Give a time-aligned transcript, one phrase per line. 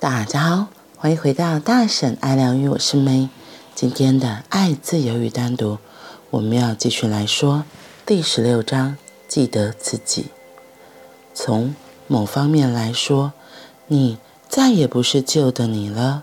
[0.00, 3.28] 大家好，欢迎回到大婶爱疗愈，我是 May。
[3.74, 5.76] 今天的爱、自由与单独，
[6.30, 7.64] 我们要继续来说
[8.06, 8.96] 第十六章：
[9.28, 10.28] 记得自己。
[11.34, 11.74] 从
[12.06, 13.34] 某方面来说，
[13.88, 14.16] 你
[14.48, 16.22] 再也不是旧的你了；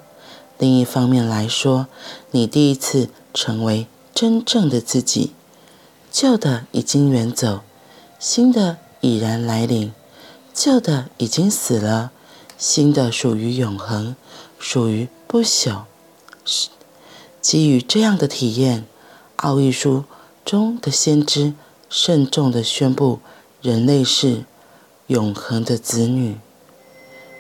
[0.58, 1.86] 另一方面来说，
[2.32, 5.34] 你第一次成为真正的自己。
[6.12, 7.62] 旧的已经远走，
[8.18, 9.94] 新的已然来临。
[10.52, 12.12] 旧的已经死了。
[12.58, 14.16] 新的属于永恒，
[14.58, 15.84] 属于不朽。
[16.44, 16.70] 是
[17.40, 18.86] 基于这样的体验，
[19.36, 20.06] 奥义书
[20.44, 21.54] 中的先知
[21.88, 23.20] 慎重地宣布：
[23.62, 24.46] 人类是
[25.06, 26.38] 永恒的子女。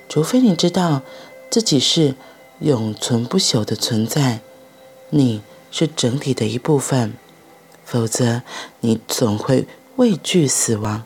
[0.07, 1.01] 除非你知道
[1.49, 2.15] 自己是
[2.59, 4.41] 永存不朽的存在，
[5.09, 7.15] 你是整体的一部分，
[7.83, 8.43] 否则
[8.81, 11.03] 你总会畏惧死亡。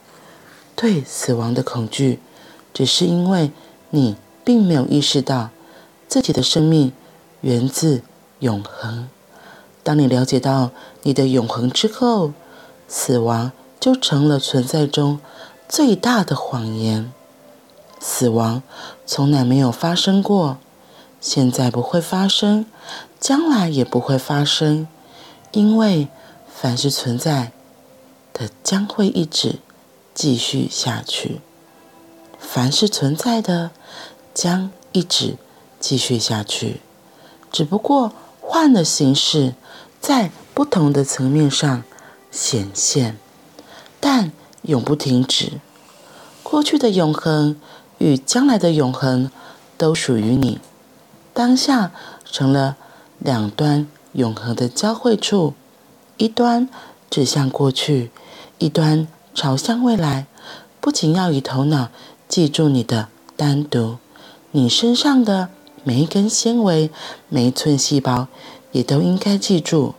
[0.75, 2.19] 对死亡的恐惧，
[2.73, 3.51] 只是因为。
[3.91, 5.51] 你并没有意识到
[6.07, 6.91] 自己的生命
[7.41, 8.01] 源自
[8.39, 9.07] 永恒。
[9.83, 10.71] 当你了解到
[11.03, 12.33] 你的永恒之后，
[12.87, 15.19] 死亡就成了存在中
[15.69, 17.11] 最大的谎言。
[17.99, 18.63] 死亡
[19.05, 20.57] 从来没有发生过，
[21.19, 22.65] 现在不会发生，
[23.19, 24.87] 将来也不会发生，
[25.51, 26.07] 因为
[26.51, 27.51] 凡是存在
[28.33, 29.59] 的将会一直
[30.13, 31.41] 继续下去。
[32.39, 33.71] 凡是存在的，
[34.33, 35.37] 将一直
[35.79, 36.81] 继续下去，
[37.51, 39.55] 只不过换了形式，
[39.99, 41.83] 在不同的层面上
[42.29, 43.17] 显现，
[43.99, 44.31] 但
[44.63, 45.53] 永不停止。
[46.43, 47.59] 过去的永恒
[47.97, 49.31] 与将来的永恒
[49.77, 50.59] 都属于你，
[51.33, 51.91] 当下
[52.25, 52.75] 成了
[53.19, 55.53] 两端永恒的交汇处，
[56.17, 56.67] 一端
[57.09, 58.11] 指向过去，
[58.57, 60.27] 一端朝向未来。
[60.79, 61.89] 不仅要以头脑。
[62.27, 63.97] 记住你的单独，
[64.51, 65.49] 你身上的
[65.83, 66.89] 每一根纤维、
[67.29, 68.27] 每一寸细胞，
[68.71, 69.95] 也都应该记住。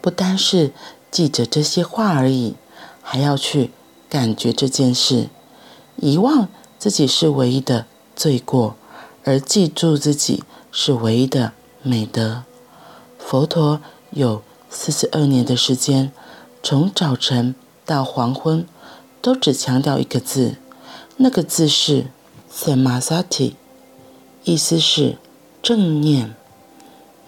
[0.00, 0.72] 不单是
[1.10, 2.54] 记着这些话而已，
[3.02, 3.70] 还要去
[4.08, 5.28] 感觉这件事。
[5.96, 6.48] 遗忘
[6.78, 8.76] 自己是唯一的罪过，
[9.24, 11.52] 而记住自己是唯一的
[11.82, 12.44] 美德。
[13.18, 13.80] 佛陀
[14.10, 16.12] 有四十二年的时间，
[16.62, 17.54] 从早晨
[17.84, 18.66] 到黄昏。
[19.20, 20.54] 都只强调一个字，
[21.16, 22.06] 那个字是
[22.58, 23.52] “samasati”，
[24.42, 25.16] 意思是
[25.62, 26.34] 正念。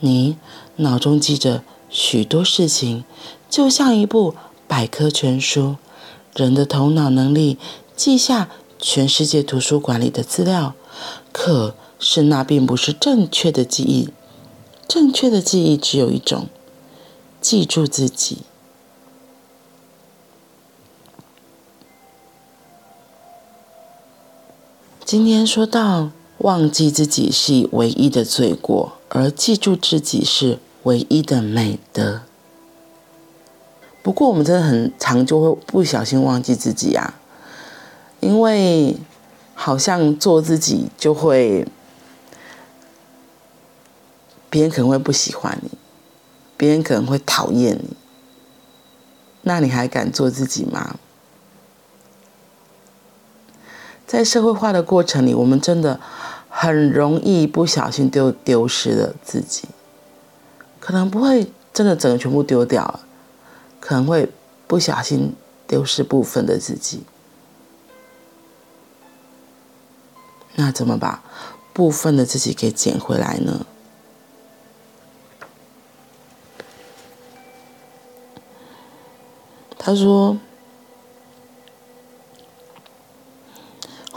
[0.00, 0.36] 你
[0.76, 3.04] 脑中记着许多事情，
[3.48, 4.34] 就像一部
[4.66, 5.76] 百科全书。
[6.34, 7.58] 人的头脑能力
[7.94, 8.48] 记下
[8.78, 10.74] 全世界图书馆里的资料，
[11.32, 14.08] 可是那并不是正确的记忆。
[14.88, 16.48] 正确的记忆只有一种，
[17.40, 18.38] 记住自己。
[25.10, 32.20] 今天说到忘记自己是唯一的罪过，而记住自己是唯一的美德。
[34.04, 37.14] 不过我们真的很常就会不小心忘记自己啊，
[38.20, 38.98] 因为
[39.56, 41.66] 好像做自己就会，
[44.48, 45.70] 别人可能会不喜欢你，
[46.56, 47.96] 别人可能会讨厌你，
[49.42, 51.00] 那你还敢做自己吗？
[54.10, 56.00] 在社会化的过程里，我们真的
[56.48, 59.68] 很容易不小心丢丢失了自己，
[60.80, 63.06] 可能不会真的整个全部丢掉了，
[63.78, 64.28] 可能会
[64.66, 65.36] 不小心
[65.68, 67.04] 丢失部分的自己。
[70.56, 71.22] 那怎么把
[71.72, 73.64] 部分的自己给捡回来呢？
[79.78, 80.36] 他说。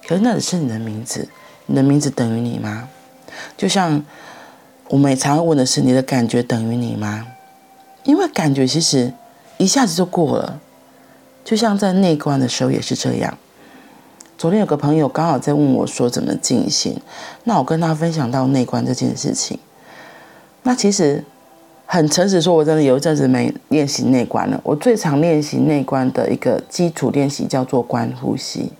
[0.06, 1.28] 可是那只是你的名字，
[1.66, 2.88] 你的名字等于你吗？
[3.56, 4.04] 就像
[4.88, 7.26] 我们也常问的是，你的感觉等于你吗？
[8.02, 9.12] 因为感觉其实
[9.58, 10.60] 一下子就过了，
[11.44, 13.38] 就像在内观的时候也是这样。
[14.38, 17.00] 昨天有个朋友刚好在问我说怎么静心，
[17.44, 19.58] 那我跟他分享到内观这件事情。
[20.62, 21.24] 那其实
[21.86, 24.60] 很诚实说，我真的有一阵子没练习内观了。
[24.62, 28.72] 我最常练习内观的一个基础练习叫做观呼吸。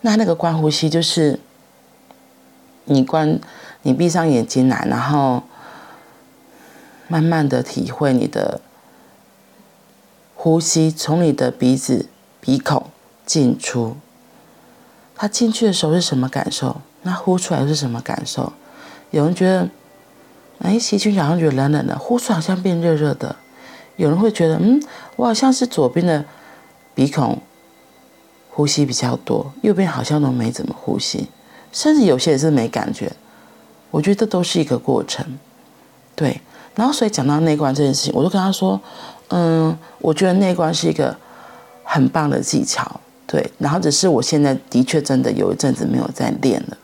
[0.00, 1.38] 那那个观呼吸就是
[2.86, 3.38] 你观，
[3.82, 5.44] 你闭上眼睛来，然后
[7.06, 8.60] 慢慢的体会你的
[10.34, 12.08] 呼吸从你的鼻子
[12.40, 12.86] 鼻孔
[13.24, 13.96] 进出。
[15.16, 16.76] 他进去的时候是什么感受？
[17.02, 18.52] 那呼出来是什么感受？
[19.10, 19.68] 有人觉得，
[20.60, 23.34] 哎，吸进去好像觉得冷冷的，呼出来好像变热热的。
[23.96, 24.82] 有人会觉得，嗯，
[25.16, 26.24] 我好像是左边的
[26.94, 27.40] 鼻孔
[28.50, 31.28] 呼吸比较多，右边好像都没怎么呼吸，
[31.72, 33.10] 甚至有些人是没感觉。
[33.90, 35.38] 我觉得这都是一个过程，
[36.14, 36.40] 对。
[36.74, 38.78] 然后所以讲到内观这件事情，我就跟他说，
[39.28, 41.16] 嗯，我觉得内观是一个
[41.84, 43.00] 很棒的技巧。
[43.26, 46.76] 对，然后只是我现在的确真的有一阵子没有在练了。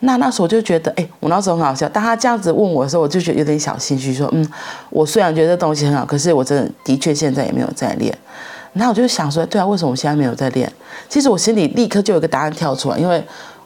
[0.00, 1.88] 那那时候我就觉得，哎，我那时候很好笑。
[1.88, 4.48] 当他这样子问我的时候，我就觉得有点小心虚，说，嗯，
[4.90, 8.16] 我虽然觉得这东西很好，可是我真的的确现在也没有在练。
[8.74, 10.72] 然后我就想说，对啊，为什么我现在没有在练？
[11.08, 13.20] 其实我心里立刻就有个答案跳出来，因为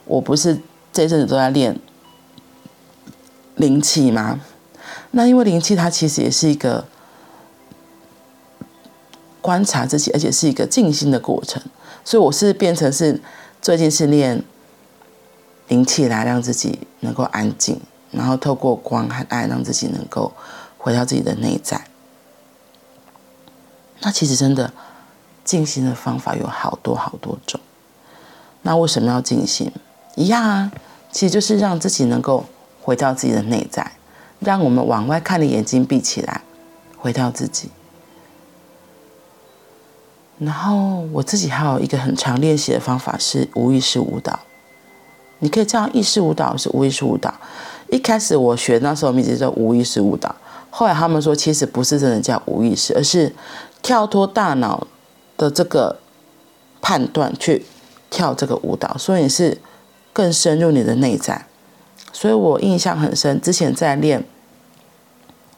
[0.05, 0.57] 我不是
[0.91, 1.77] 这阵子都在练
[3.57, 4.39] 灵气吗？
[5.11, 6.83] 那因为灵气它其实也是一个
[9.43, 11.61] 观察自己，而且是一个静心的过程。
[12.05, 13.19] 所以我是变成是
[13.61, 14.41] 最近是练
[15.67, 17.81] 灵气来让自己能够安静，
[18.11, 20.31] 然后透过光和爱让自己能够
[20.77, 21.83] 回到自己的内在。
[23.99, 24.71] 那其实真的
[25.43, 27.59] 静心的方法有好多好多种。
[28.61, 29.69] 那为什么要静心？
[30.15, 30.71] 一样啊，
[31.11, 32.45] 其实就是让自己能够
[32.81, 33.91] 回到自己的内在，
[34.39, 36.41] 让我们往外看的眼睛闭起来，
[36.97, 37.69] 回到自己。
[40.39, 44.39] 然后我自己还有一个很常练习的方法是无意识舞蹈，
[45.39, 47.33] 你可以叫意识舞蹈是无意识舞蹈。
[47.89, 50.35] 一开始我学那时候名字叫无意识舞蹈，
[50.71, 53.33] 后来他们说其实不是真的叫无意识，而是
[53.83, 54.87] 跳脱大脑
[55.37, 55.97] 的这个
[56.81, 57.63] 判断去
[58.09, 59.61] 跳这个舞蹈，所以你是
[60.11, 61.45] 更深入你的内在。
[62.11, 64.23] 所以我印象很深，之前在练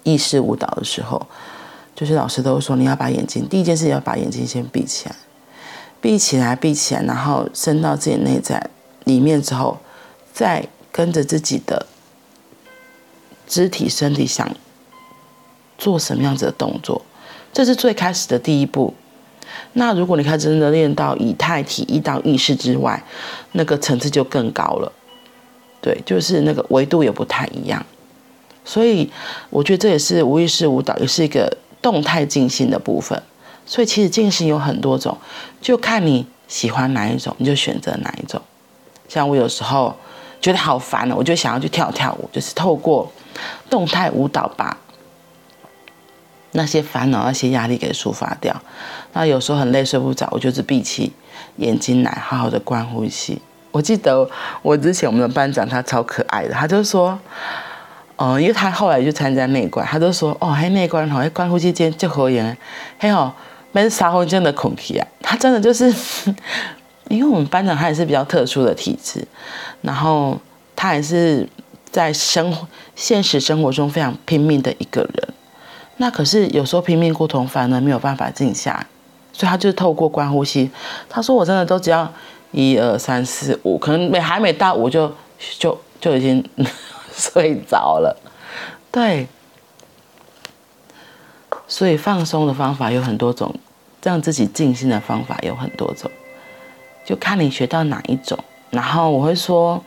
[0.04, 1.26] 意识舞蹈的时候。
[1.96, 5.16] 就是老师都说，你要把眼睛，第一件事要把眼睛先闭起来，
[6.02, 8.70] 闭起来，闭起来，然后伸到自己内在
[9.06, 9.78] 里面之后，
[10.34, 11.86] 再跟着自己的
[13.48, 14.54] 肢体、身体想
[15.78, 17.02] 做什么样子的动作，
[17.54, 18.94] 这是最开始的第一步。
[19.72, 23.02] 那如果你开始真的练到以太体一到意识之外，
[23.54, 24.92] 那个层次就更高了。
[25.80, 27.86] 对，就是那个维度也不太一样。
[28.66, 29.10] 所以
[29.50, 31.58] 我觉得这也是无意识舞蹈，也是一个。
[31.86, 33.22] 动态静心的部分，
[33.64, 35.16] 所以其实静心有很多种，
[35.62, 38.42] 就看你喜欢哪一种，你就选择哪一种。
[39.08, 39.96] 像我有时候
[40.42, 43.12] 觉得好烦了，我就想要去跳跳舞，就是透过
[43.70, 44.76] 动态舞蹈把
[46.54, 48.60] 那些烦恼、那些压力给抒发掉。
[49.14, 51.14] 那有时候很累睡不着，我就是闭起
[51.58, 53.40] 眼睛来，好好的观呼吸。
[53.72, 54.28] 我记得
[54.64, 57.20] 我之前我们的班长他超可爱的，他就说。
[58.18, 62.56] 哦，因为他后来就参加内观，他就说：“哦，还内观，好像观呼吸间就可以了，
[62.98, 63.30] 还有
[63.74, 65.94] 没杀风筝的空气啊。”他真的就是，
[67.10, 69.28] 因为我们班长他也是比较特殊的体质，
[69.82, 70.40] 然后
[70.78, 71.46] 他也是
[71.92, 75.28] 在生活现实生活中非常拼命的一个人。
[75.98, 78.88] 那可是有时候拼命过头，反而没有办法静下，
[79.34, 80.72] 所以他就透过观呼吸。
[81.10, 82.10] 他说：“我真的都只要
[82.54, 85.14] 一二三四五，可能没还没到五就
[85.60, 86.42] 就就已经。”
[87.18, 88.18] 睡着了，
[88.92, 89.28] 对，
[91.66, 93.56] 所以放松的方法有很多种，
[94.04, 96.12] 让自己静心的方法有很多种，
[97.06, 98.38] 就看你学到哪一种。
[98.72, 99.82] 然后我会说，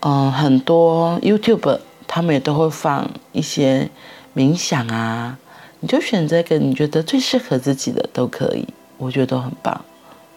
[0.00, 3.90] 嗯、很多 YouTube 他们也都会放一些
[4.34, 5.36] 冥想啊，
[5.80, 9.84] 你就选择一个你觉得最适合自己的都可以，我觉得都很棒。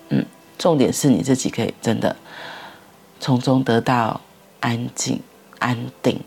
[0.09, 0.25] 嗯，
[0.57, 2.13] 重点是你自己可以真的
[3.21, 4.19] 从中得到
[4.59, 5.21] 安静。
[5.65, 6.19] 安定，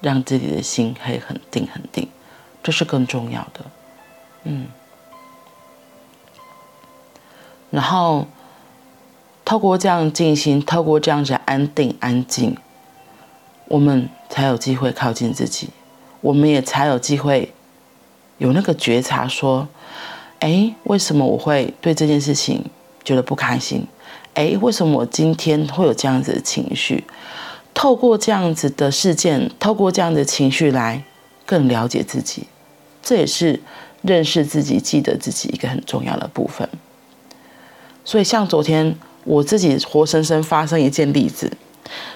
[0.00, 2.06] 让自己的心可以很定很定，
[2.62, 3.64] 这是更重要的。
[4.44, 4.68] 嗯，
[7.72, 8.28] 然后
[9.44, 12.56] 透过这样静心，透过这样子安定安静，
[13.66, 15.70] 我们才有机会靠近自己，
[16.20, 17.52] 我们也才有机会
[18.38, 19.66] 有那个觉察，说：
[20.38, 22.64] 哎，为什么我会对这件事情
[23.02, 23.84] 觉得不开心？
[24.34, 27.02] 哎，为什么我今天会有这样子的情绪？
[27.84, 31.04] 透过这样子的事件，透过这样的情绪来
[31.44, 32.44] 更了解自己，
[33.02, 33.60] 这也是
[34.00, 36.66] 认识自己、记得自己一个很重要的部分。
[38.02, 38.96] 所以，像昨天。
[39.24, 41.50] 我自己活生生发生一件例子，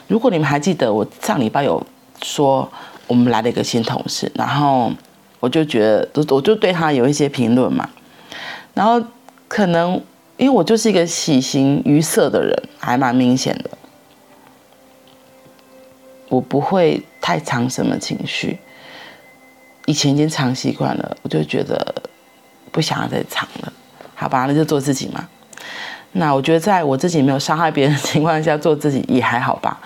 [0.08, 1.82] 如果你们还记得，我上礼拜有
[2.20, 2.70] 说
[3.06, 4.92] 我们来了一个新同事，然后
[5.40, 7.88] 我就觉得，我就对他有一些评论嘛，
[8.74, 9.02] 然后
[9.48, 9.98] 可能
[10.36, 13.70] 因为我就是一个喜形于色的人，还蛮明显的，
[16.28, 18.58] 我不会太藏什么情绪，
[19.86, 21.94] 以前已经藏习惯了，我就觉得
[22.70, 23.72] 不想要再藏了，
[24.14, 25.28] 好吧，那就做自己嘛。
[26.12, 29.78] 那我觉得，在我自己没有伤害别人的情况下做自己也还好吧。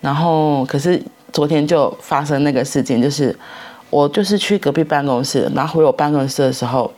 [0.00, 1.02] 然后，可是
[1.32, 3.36] 昨天就发生那个事件，就是
[3.90, 6.92] 我就是去隔壁办公室，然后回我办公室的时候，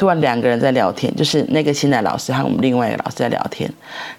[0.00, 3.70] 突然两个人在聊天，就是那个新来老师和我们另外一个老师在聊天。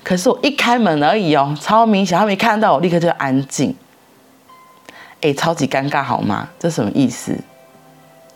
[0.04, 3.76] 可是我一开门而已哦，超明显，他没看到我立刻就安静。
[5.22, 6.48] 哎，超级尴尬好吗？
[6.60, 7.36] 这什么意思？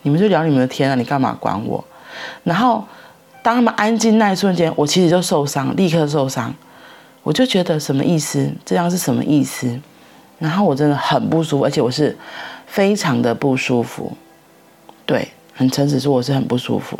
[0.01, 1.85] 你们就聊你们的天啊，你干嘛管我？
[2.43, 2.83] 然后。
[3.43, 6.51] 当他们安静那一瞬间，我其实就受伤，立刻受伤。
[7.21, 8.51] 我就觉得什么意思？
[8.65, 9.79] 这样是什么意思？
[10.39, 12.17] 然后我真的很不舒服，而且我是
[12.65, 14.11] 非常的不舒服。
[15.05, 16.97] 对，很诚实说，我是很不舒服。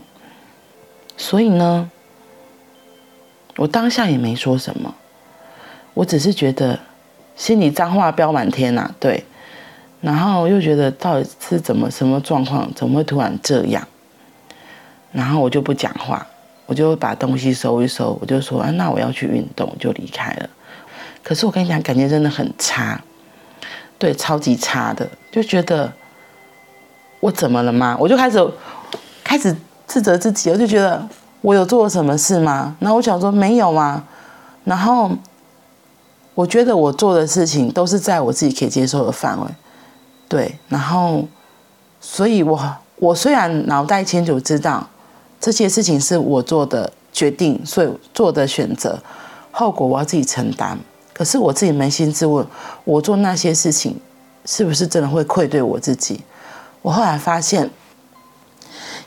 [1.18, 1.90] 所以呢，
[3.58, 4.94] 我当下也没说什么，
[5.94, 6.80] 我只是觉得
[7.36, 8.94] 心里脏话飙满天呐。
[9.00, 9.24] 对，
[10.02, 12.74] 然后又觉得到底是怎么什么状况？
[12.74, 13.88] 怎么会突然这样？
[15.12, 16.26] 然后我就不讲话。
[16.68, 20.50] 我就把东西收一收，我就说啊，那我要去运动，就离开了。
[21.22, 23.00] 可是我跟你讲，感觉真的很差，
[24.00, 25.94] 对，超级差的，就觉得
[27.20, 27.96] 我怎么了吗？
[28.00, 28.44] 我就开始
[29.24, 29.56] 开始
[29.88, 31.08] 自责自己，我就觉得
[31.42, 32.76] 我有做了什么事吗？
[32.80, 34.04] 然后我想说没有啊。
[34.64, 35.12] 然后
[36.34, 39.48] 我觉得我做的事情都是在我自己可以接受的范围，
[40.28, 40.58] 对。
[40.70, 41.24] 然后，
[42.02, 44.88] 所以我我虽然脑袋清楚知道。
[45.38, 48.98] 这些事情是我做的决定，所以做的选择，
[49.52, 50.76] 后果我要自己承担。
[51.14, 52.44] 可是我自己扪心自问，
[52.84, 54.00] 我做那些事情，
[54.46, 56.22] 是不是真的会愧对我自己？
[56.82, 57.70] 我后来发现，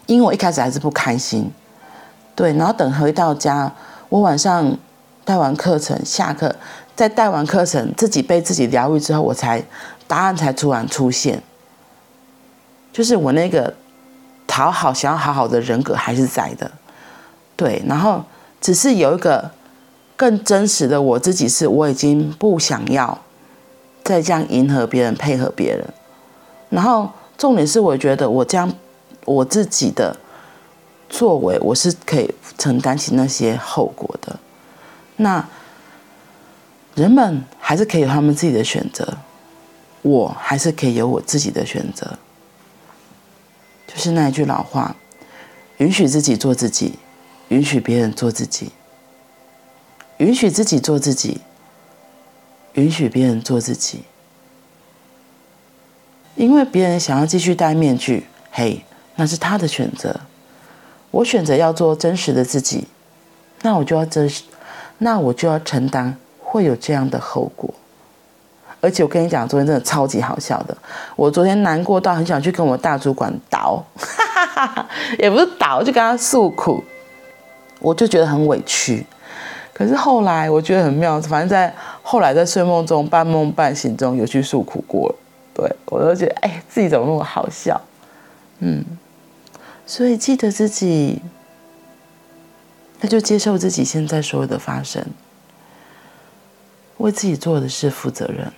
[0.09, 1.49] 因为我一开始还是不开心，
[2.35, 3.73] 对，然后等回到家，
[4.09, 4.77] 我晚上
[5.25, 6.53] 带完课程，下课
[6.97, 9.63] 再带完课程，自己被自己疗愈之后，我才
[10.09, 11.41] 答案才突然出现，
[12.93, 13.73] 就是我那个。
[14.51, 16.69] 讨好，想要好好的人格还是在的，
[17.55, 18.25] 对，然后
[18.63, 19.51] 只是有一个
[20.17, 23.17] 更真实的我自己，是我已经不想要
[24.03, 25.87] 再这样迎合别人、配合别人。
[26.71, 28.73] 然后重点是，我觉得我这样
[29.29, 30.17] 我自己的
[31.09, 34.39] 作为，我是可以承担起那些后果的。
[35.17, 35.47] 那
[36.95, 39.19] 人们还是可以有他们自己的选择，
[40.03, 42.19] 我还是可以有我自己的选择。
[43.87, 44.97] 就是那一句老话，
[45.79, 46.95] 允许自己做自己，
[47.49, 48.73] 允许别人做自己，
[50.19, 51.41] 允许自己做自己，
[52.75, 54.05] 允许别人做自己。
[56.37, 58.85] 因为别人想要继续戴面具，嘿，
[59.19, 60.15] 那是他的选择。
[61.11, 62.87] 我选择要做真实的自己，
[63.63, 64.45] 那我就要真实，
[64.99, 67.75] 那我就要承担会有这样的后果。
[68.81, 70.77] 而且我跟你讲，昨天真的超级好笑的。
[71.17, 73.83] 我昨天难过到很想去跟我大主管倒，
[75.19, 76.85] 也不是倒，就跟他诉苦。
[77.81, 79.05] 我就觉得很委屈。
[79.73, 85.13] 可是后来我觉得很妙，反正在后来在睡梦中半梦半醒中有去诉苦过。
[85.55, 87.81] 对，我都觉得，哎，自己怎么那么好笑？
[88.61, 88.85] 嗯，
[89.89, 91.23] 所以记得自己，
[93.01, 95.03] 那就接受自己现在所有的发生，
[96.99, 98.53] 为自己做的事负责任。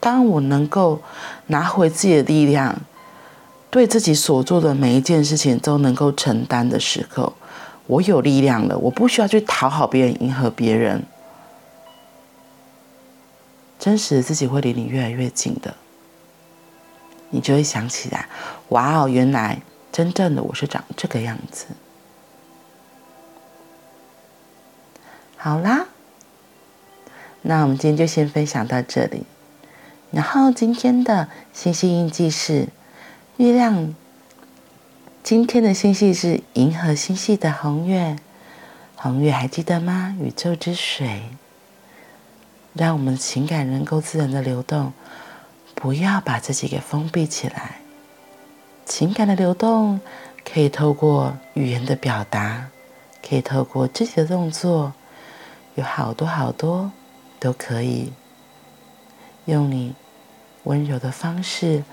[0.00, 1.02] 当我能够
[1.48, 2.80] 拿回自己的力量，
[3.68, 7.34] 对自己所做的每一件事情都能够承担的时候，
[7.86, 8.78] 我有力量了。
[8.78, 11.02] 我不需要去讨好别人、迎合别人，
[13.78, 15.74] 真实的自己会离你越来越近的。
[17.30, 18.28] 你就会想起来，
[18.68, 19.60] 哇哦，原来
[19.92, 21.66] 真正的我是长这个样子。
[25.36, 25.86] 好啦，
[27.42, 29.24] 那我们今天就先分享到这里。
[30.10, 32.68] 然后今天的星系印记是
[33.36, 33.94] 月亮。
[35.22, 38.16] 今天的星系是银河星系的红月，
[38.96, 40.16] 红月还记得吗？
[40.22, 41.24] 宇宙之水，
[42.72, 44.94] 让我们情感能够自然的流动，
[45.80, 47.76] 不要把自己给封闭起来。
[48.84, 50.00] 情感的流动
[50.44, 52.68] 可以透过语言的表达，
[53.26, 54.92] 可以透过肢体的动作，
[55.76, 56.90] 有好多好多
[57.38, 58.12] 都可以。
[59.44, 59.94] 用你
[60.64, 61.84] 温柔的方式，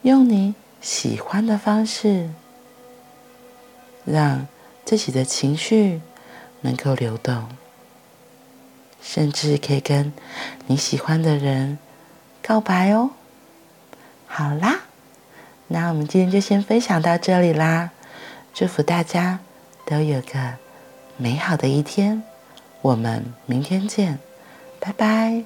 [0.00, 2.30] 用你喜欢的方式，
[4.06, 4.48] 让
[4.86, 6.00] 自己的情绪
[6.62, 7.46] 能够流动，
[9.02, 10.14] 甚至可以跟
[10.66, 11.78] 你喜欢的人
[12.42, 13.10] 告白哦。
[14.36, 14.80] 好啦，
[15.68, 17.90] 那我们今天就先分享到这里啦。
[18.52, 19.38] 祝福大家
[19.86, 20.54] 都有个
[21.16, 22.20] 美好的一天，
[22.82, 24.18] 我们明天见，
[24.80, 25.44] 拜拜。